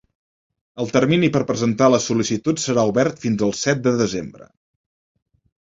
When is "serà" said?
2.71-2.87